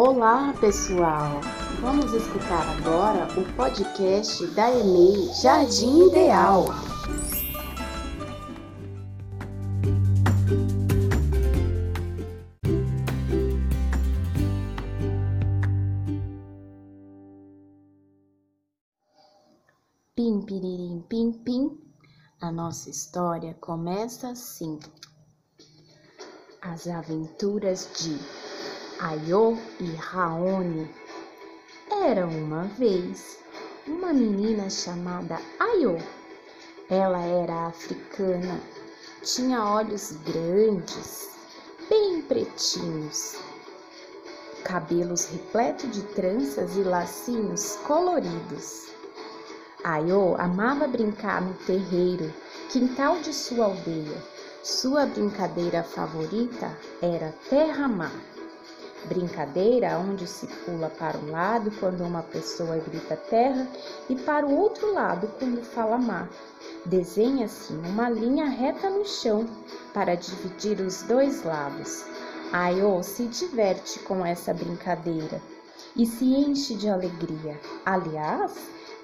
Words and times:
Olá, 0.00 0.54
pessoal! 0.60 1.40
Vamos 1.80 2.12
escutar 2.12 2.64
agora 2.78 3.26
o 3.36 3.56
podcast 3.56 4.46
da 4.54 4.70
EMEI 4.70 5.34
Jardim 5.34 6.06
Ideal. 6.06 6.66
Pim, 20.14 20.42
piririm, 20.42 21.04
pim, 21.08 21.32
pim. 21.32 21.76
A 22.40 22.52
nossa 22.52 22.88
história 22.88 23.52
começa 23.54 24.28
assim. 24.28 24.78
As 26.62 26.86
aventuras 26.86 27.90
de 27.98 28.47
Ayo 29.00 29.56
e 29.78 29.94
Raoni. 29.94 30.92
Era 31.88 32.26
uma 32.26 32.64
vez 32.64 33.38
uma 33.86 34.12
menina 34.12 34.68
chamada 34.68 35.38
Ayo. 35.60 35.98
Ela 36.90 37.20
era 37.20 37.68
africana, 37.68 38.60
tinha 39.22 39.64
olhos 39.64 40.10
grandes, 40.26 41.28
bem 41.88 42.22
pretinhos, 42.22 43.36
cabelos 44.64 45.26
repletos 45.26 45.92
de 45.92 46.02
tranças 46.14 46.76
e 46.76 46.82
lacinhos 46.82 47.76
coloridos. 47.86 48.88
Ayo 49.84 50.34
amava 50.40 50.88
brincar 50.88 51.40
no 51.40 51.54
terreiro, 51.66 52.34
quintal 52.68 53.20
de 53.20 53.32
sua 53.32 53.66
aldeia. 53.66 54.24
Sua 54.64 55.06
brincadeira 55.06 55.84
favorita 55.84 56.76
era 57.00 57.32
terra-mar. 57.48 58.10
Brincadeira 59.06 59.98
onde 59.98 60.26
se 60.26 60.46
pula 60.46 60.90
para 60.90 61.18
um 61.18 61.30
lado 61.30 61.70
quando 61.78 62.04
uma 62.04 62.22
pessoa 62.22 62.76
grita 62.78 63.16
terra 63.16 63.66
e 64.08 64.16
para 64.16 64.46
o 64.46 64.56
outro 64.56 64.92
lado 64.92 65.28
quando 65.38 65.62
fala 65.62 65.98
mar. 65.98 66.28
Desenha-se 66.84 67.72
uma 67.72 68.10
linha 68.10 68.46
reta 68.46 68.90
no 68.90 69.04
chão 69.06 69.46
para 69.94 70.14
dividir 70.14 70.80
os 70.80 71.02
dois 71.02 71.44
lados. 71.44 72.04
Ayo 72.52 73.02
se 73.02 73.26
diverte 73.26 73.98
com 74.00 74.24
essa 74.24 74.52
brincadeira 74.52 75.40
e 75.94 76.06
se 76.06 76.24
enche 76.24 76.74
de 76.74 76.88
alegria. 76.88 77.60
Aliás, 77.84 78.56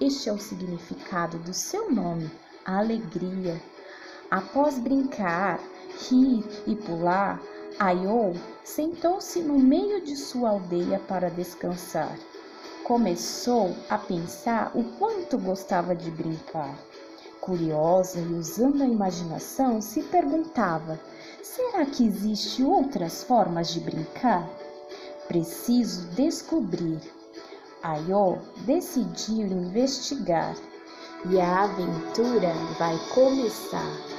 este 0.00 0.28
é 0.28 0.32
o 0.32 0.38
significado 0.38 1.38
do 1.38 1.52
seu 1.52 1.90
nome, 1.90 2.30
alegria. 2.64 3.60
Após 4.30 4.78
brincar, 4.78 5.60
rir 6.08 6.44
e 6.66 6.76
pular, 6.76 7.40
Ayo 7.80 8.32
sentou-se 8.64 9.40
no 9.40 9.56
meio 9.56 10.02
de 10.02 10.16
sua 10.16 10.50
aldeia 10.50 10.98
para 10.98 11.30
descansar. 11.30 12.18
Começou 12.82 13.72
a 13.88 13.96
pensar 13.96 14.72
o 14.74 14.82
quanto 14.98 15.38
gostava 15.38 15.94
de 15.94 16.10
brincar. 16.10 16.76
Curiosa 17.40 18.18
e 18.18 18.34
usando 18.34 18.82
a 18.82 18.86
imaginação, 18.86 19.80
se 19.80 20.02
perguntava: 20.02 20.98
será 21.40 21.86
que 21.86 22.04
existem 22.04 22.66
outras 22.66 23.22
formas 23.22 23.68
de 23.68 23.78
brincar? 23.78 24.50
Preciso 25.28 26.04
descobrir. 26.16 26.98
Ayo 27.80 28.38
decidiu 28.66 29.46
investigar 29.46 30.56
e 31.30 31.40
a 31.40 31.62
aventura 31.62 32.52
vai 32.76 32.98
começar. 33.14 34.17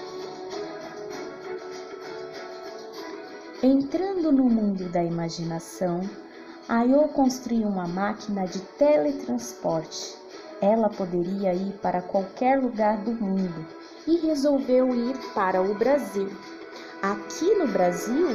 Entrando 3.62 4.32
no 4.32 4.46
mundo 4.46 4.88
da 4.88 5.04
imaginação, 5.04 6.00
Ayo 6.70 7.10
construiu 7.10 7.68
uma 7.68 7.86
máquina 7.86 8.46
de 8.46 8.62
teletransporte. 8.78 10.16
Ela 10.62 10.90
poderia 10.90 11.54
ir 11.54 11.74
para 11.82 12.02
qualquer 12.02 12.58
lugar 12.58 13.04
do 13.04 13.12
mundo 13.12 13.68
e 14.08 14.16
resolveu 14.20 14.96
ir 14.96 15.18
para 15.34 15.62
o 15.62 15.74
Brasil. 15.74 16.30
Aqui 17.02 17.54
no 17.56 17.68
Brasil, 17.68 18.30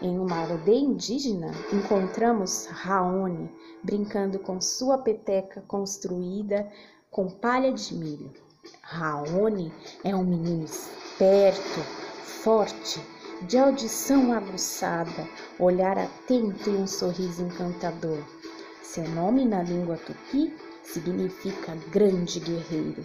em 0.00 0.16
uma 0.16 0.38
aldeia 0.38 0.78
indígena, 0.78 1.50
encontramos 1.72 2.66
Raoni 2.66 3.50
brincando 3.82 4.38
com 4.38 4.60
sua 4.60 4.98
peteca 4.98 5.64
construída 5.66 6.70
com 7.10 7.28
palha 7.28 7.72
de 7.72 7.92
milho. 7.92 8.30
Raoni 8.82 9.72
é 10.04 10.14
um 10.14 10.22
menino 10.22 10.64
esperto, 10.64 11.80
forte, 12.22 13.00
de 13.42 13.56
audição 13.56 14.32
aguçada, 14.32 15.26
olhar 15.58 15.96
atento 15.96 16.68
e 16.68 16.74
um 16.74 16.86
sorriso 16.86 17.42
encantador. 17.42 18.18
Seu 18.82 19.08
nome 19.08 19.44
na 19.46 19.62
língua 19.62 19.96
tupi 19.96 20.54
significa 20.82 21.74
grande 21.90 22.38
guerreiro. 22.38 23.02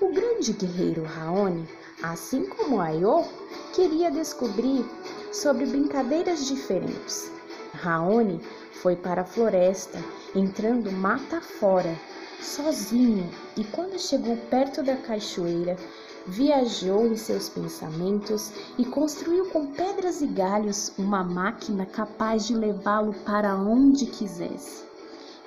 O 0.00 0.12
grande 0.12 0.52
guerreiro 0.54 1.04
Raoni, 1.04 1.68
assim 2.02 2.46
como 2.46 2.80
Ayo, 2.80 3.24
queria 3.74 4.10
descobrir 4.10 4.84
sobre 5.30 5.66
brincadeiras 5.66 6.46
diferentes. 6.46 7.30
Raoni 7.74 8.40
foi 8.80 8.96
para 8.96 9.22
a 9.22 9.26
floresta, 9.26 10.02
entrando 10.34 10.90
mata 10.90 11.40
fora, 11.40 11.94
sozinho, 12.40 13.30
e 13.56 13.64
quando 13.64 13.98
chegou 13.98 14.36
perto 14.48 14.82
da 14.82 14.96
cachoeira, 14.96 15.76
viajou 16.26 17.06
em 17.06 17.16
seus 17.16 17.48
pensamentos 17.48 18.52
e 18.78 18.84
construiu 18.84 19.46
com 19.50 19.66
pedras 19.66 20.20
e 20.20 20.26
galhos 20.26 20.92
uma 20.98 21.24
máquina 21.24 21.86
capaz 21.86 22.46
de 22.46 22.54
levá-lo 22.54 23.14
para 23.24 23.54
onde 23.56 24.06
quisesse. 24.06 24.84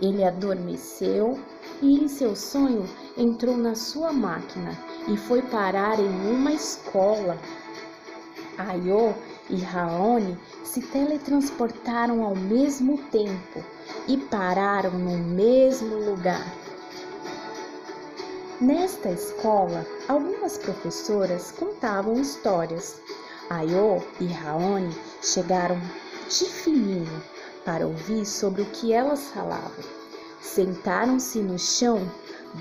Ele 0.01 0.23
adormeceu 0.23 1.39
e, 1.81 2.03
em 2.03 2.07
seu 2.07 2.35
sonho, 2.35 2.85
entrou 3.17 3.55
na 3.55 3.75
sua 3.75 4.11
máquina 4.11 4.77
e 5.07 5.15
foi 5.15 5.41
parar 5.41 5.99
em 5.99 6.31
uma 6.31 6.51
escola. 6.51 7.37
Ayo 8.57 9.15
e 9.49 9.57
Raoni 9.57 10.37
se 10.63 10.81
teletransportaram 10.81 12.23
ao 12.23 12.35
mesmo 12.35 12.97
tempo 13.11 13.63
e 14.07 14.17
pararam 14.17 14.91
no 14.91 15.17
mesmo 15.17 15.95
lugar. 15.95 16.62
Nesta 18.63 19.09
escola, 19.09 19.85
algumas 20.07 20.57
professoras 20.57 21.51
contavam 21.51 22.13
histórias. 22.13 22.95
Ayo 23.49 24.01
e 24.21 24.25
Raoni 24.27 24.95
chegaram 25.21 25.77
de 26.29 26.45
fininho 26.45 27.21
para 27.65 27.85
ouvir 27.85 28.25
sobre 28.25 28.61
o 28.61 28.65
que 28.67 28.93
elas 28.93 29.31
falavam. 29.31 29.83
Sentaram-se 30.39 31.39
no 31.39 31.59
chão 31.59 32.09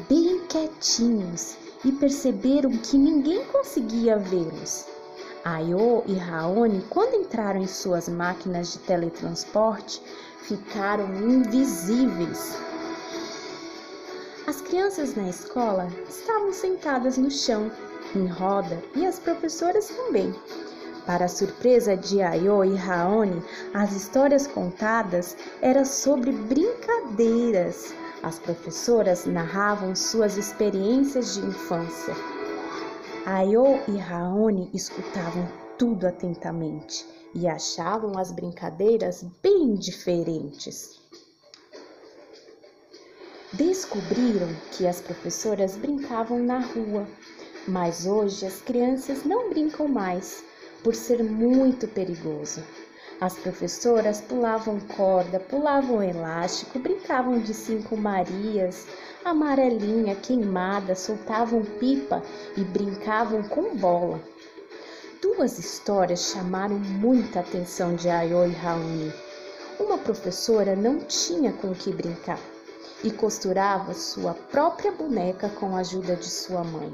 bem 0.09 0.41
quietinhos 0.49 1.57
e 1.85 1.93
perceberam 1.93 2.73
que 2.79 2.99
ninguém 2.99 3.45
conseguia 3.45 4.19
vê-los. 4.19 4.85
Ayo 5.45 6.03
e 6.09 6.15
Raoni, 6.15 6.85
quando 6.91 7.15
entraram 7.15 7.61
em 7.61 7.69
suas 7.69 8.09
máquinas 8.09 8.73
de 8.73 8.81
teletransporte, 8.81 10.03
ficaram 10.41 11.15
invisíveis. 11.15 12.72
As 14.53 14.61
crianças 14.61 15.15
na 15.15 15.31
escola 15.31 15.89
estavam 16.07 16.53
sentadas 16.53 17.17
no 17.17 17.31
chão, 17.31 17.73
em 18.15 18.27
roda, 18.27 18.85
e 18.95 19.07
as 19.07 19.19
professoras 19.19 19.89
também. 19.89 20.31
Para 21.07 21.25
a 21.25 21.29
surpresa 21.29 21.97
de 21.97 22.21
Ayo 22.21 22.63
e 22.63 22.77
Raoni, 22.77 23.43
as 23.73 23.93
histórias 23.93 24.47
contadas 24.47 25.35
eram 25.63 25.87
sobre 25.87 26.33
brincadeiras. 26.33 27.95
As 28.23 28.39
professoras 28.39 29.25
narravam 29.25 29.97
suas 29.97 30.37
experiências 30.37 31.33
de 31.33 31.41
infância. 31.47 32.15
Ayo 33.25 33.81
e 33.89 33.97
Raoni 33.97 34.71
escutavam 34.75 35.49
tudo 35.79 36.07
atentamente 36.07 37.07
e 37.35 37.49
achavam 37.49 38.19
as 38.19 38.31
brincadeiras 38.31 39.25
bem 39.43 39.77
diferentes. 39.77 41.02
Descobriram 43.55 44.49
que 44.71 44.87
as 44.87 45.03
professoras 45.03 45.77
brincavam 45.77 46.39
na 46.39 46.59
rua, 46.61 47.07
mas 47.69 48.07
hoje 48.07 48.47
as 48.47 48.63
crianças 48.63 49.25
não 49.25 49.51
brincam 49.51 49.87
mais 49.87 50.43
por 50.83 50.95
ser 50.95 51.23
muito 51.23 51.87
perigoso. 51.87 52.63
As 53.21 53.35
professoras 53.35 54.23
pulavam 54.23 54.81
corda, 54.97 55.39
pulavam 55.39 56.03
elástico, 56.03 56.79
brincavam 56.79 57.41
de 57.41 57.53
cinco 57.53 57.95
Marias, 57.95 58.87
amarelinha, 59.23 60.15
queimada, 60.15 60.95
soltavam 60.95 61.63
pipa 61.79 62.23
e 62.57 62.65
brincavam 62.65 63.43
com 63.43 63.77
bola. 63.77 64.19
Duas 65.21 65.59
histórias 65.59 66.33
chamaram 66.33 66.79
muita 66.79 67.41
atenção 67.41 67.95
de 67.97 68.09
Ayo 68.09 68.47
e 68.47 68.53
Raoni. 68.53 69.13
Uma 69.79 69.99
professora 69.99 70.75
não 70.75 71.01
tinha 71.01 71.53
com 71.53 71.71
o 71.71 71.75
que 71.75 71.93
brincar 71.93 72.41
e 73.03 73.11
costurava 73.11 73.95
sua 73.95 74.35
própria 74.35 74.93
boneca 74.93 75.49
com 75.49 75.77
a 75.77 75.81
ajuda 75.81 76.17
de 76.17 76.29
sua 76.29 76.63
mãe. 76.63 76.93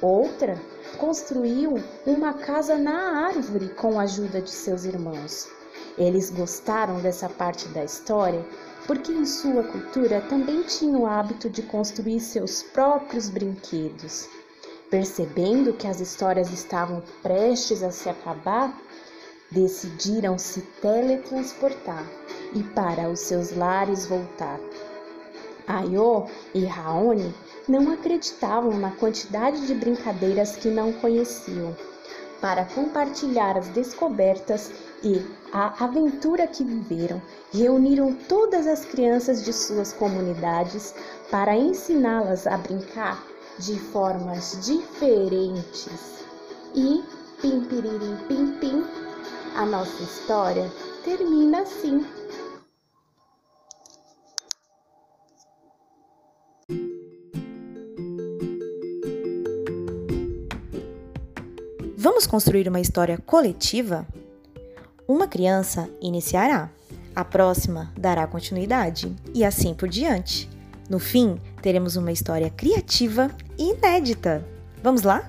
Outra 0.00 0.60
construiu 0.96 1.74
uma 2.06 2.32
casa 2.34 2.76
na 2.76 3.26
árvore 3.26 3.68
com 3.70 3.98
a 3.98 4.02
ajuda 4.02 4.40
de 4.40 4.50
seus 4.50 4.84
irmãos. 4.84 5.48
Eles 5.96 6.30
gostaram 6.30 7.00
dessa 7.00 7.28
parte 7.28 7.66
da 7.68 7.84
história 7.84 8.44
porque 8.86 9.12
em 9.12 9.26
sua 9.26 9.64
cultura 9.64 10.20
também 10.22 10.62
tinham 10.62 11.02
o 11.02 11.06
hábito 11.06 11.50
de 11.50 11.62
construir 11.62 12.20
seus 12.20 12.62
próprios 12.62 13.28
brinquedos. 13.28 14.28
Percebendo 14.88 15.74
que 15.74 15.86
as 15.86 16.00
histórias 16.00 16.50
estavam 16.50 17.02
prestes 17.22 17.82
a 17.82 17.90
se 17.90 18.08
acabar, 18.08 18.74
decidiram 19.50 20.38
se 20.38 20.62
teletransportar 20.80 22.06
e 22.54 22.62
para 22.62 23.10
os 23.10 23.20
seus 23.20 23.54
lares 23.54 24.06
voltar. 24.06 24.58
Ayo 25.68 26.26
e 26.54 26.64
Raoni 26.64 27.34
não 27.68 27.92
acreditavam 27.92 28.78
na 28.78 28.90
quantidade 28.90 29.66
de 29.66 29.74
brincadeiras 29.74 30.56
que 30.56 30.68
não 30.68 30.94
conheciam. 30.94 31.76
Para 32.40 32.64
compartilhar 32.64 33.58
as 33.58 33.68
descobertas 33.68 34.72
e 35.02 35.20
a 35.52 35.84
aventura 35.84 36.46
que 36.46 36.64
viveram, 36.64 37.20
reuniram 37.52 38.14
todas 38.28 38.66
as 38.66 38.84
crianças 38.84 39.44
de 39.44 39.52
suas 39.52 39.92
comunidades 39.92 40.94
para 41.30 41.56
ensiná-las 41.56 42.46
a 42.46 42.56
brincar 42.56 43.22
de 43.58 43.78
formas 43.78 44.64
diferentes. 44.64 46.24
E, 46.74 47.02
pim, 47.42 47.64
piririm, 47.64 48.16
pim, 48.28 48.52
pim, 48.58 48.84
a 49.54 49.66
nossa 49.66 50.02
história 50.02 50.70
termina 51.04 51.62
assim. 51.62 52.06
Vamos 62.00 62.28
construir 62.28 62.68
uma 62.68 62.78
história 62.78 63.18
coletiva? 63.18 64.06
Uma 65.08 65.26
criança 65.26 65.90
iniciará, 66.00 66.70
a 67.12 67.24
próxima 67.24 67.92
dará 67.98 68.24
continuidade 68.24 69.12
e 69.34 69.44
assim 69.44 69.74
por 69.74 69.88
diante. 69.88 70.48
No 70.88 71.00
fim, 71.00 71.40
teremos 71.60 71.96
uma 71.96 72.12
história 72.12 72.48
criativa 72.50 73.32
e 73.58 73.72
inédita. 73.72 74.46
Vamos 74.80 75.02
lá? 75.02 75.28